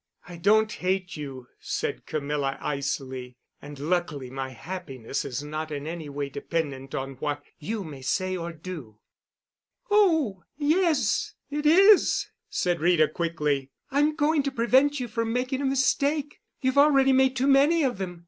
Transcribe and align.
"I 0.27 0.37
don't 0.37 0.71
hate 0.71 1.15
you," 1.15 1.47
said 1.59 2.07
Camilla 2.07 2.57
icily, 2.59 3.37
"and 3.61 3.77
luckily 3.77 4.31
my 4.31 4.49
happiness 4.49 5.23
is 5.23 5.43
not 5.43 5.69
in 5.71 5.85
any 5.85 6.09
way 6.09 6.27
dependent 6.27 6.95
on 6.95 7.17
what 7.17 7.43
you 7.59 7.83
may 7.83 8.01
say 8.01 8.35
or 8.35 8.51
do." 8.51 8.97
"Oh, 9.91 10.41
yes, 10.57 11.35
it 11.51 11.67
is," 11.67 12.31
said 12.49 12.79
Rita 12.81 13.07
quickly. 13.09 13.69
"I'm 13.91 14.15
going 14.15 14.41
to 14.41 14.51
prevent 14.51 14.99
you 14.99 15.07
from 15.07 15.31
making 15.33 15.61
a 15.61 15.65
mistake. 15.65 16.41
You've 16.61 16.79
already 16.79 17.13
made 17.13 17.35
too 17.35 17.45
many 17.45 17.83
of 17.83 17.99
them. 17.99 18.19